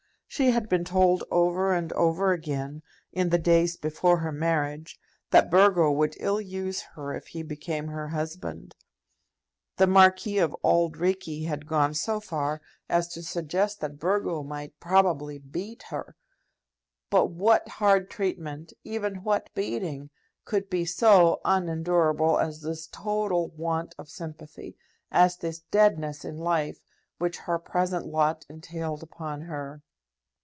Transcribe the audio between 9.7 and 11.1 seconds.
The Marquis of Auld